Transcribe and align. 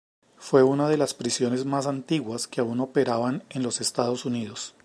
Fue 0.39 0.63
una 0.63 0.89
de 0.89 0.97
las 0.97 1.13
prisiones 1.13 1.63
más 1.63 1.85
antiguas 1.85 2.47
que 2.47 2.59
aún 2.59 2.79
operaban 2.79 3.43
en 3.51 3.61
los 3.61 3.81
Estados 3.81 4.25
Unidos. 4.25 4.73